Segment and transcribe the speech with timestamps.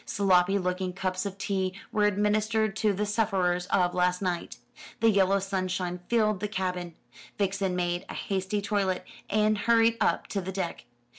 [0.03, 4.57] Sloppy looking cups of tea were administered to the sufferers of last night.
[4.99, 6.95] The yellow sunshine filled the cabin.
[7.37, 10.85] Vixen made a hasty toilet, and hurried up to the deck.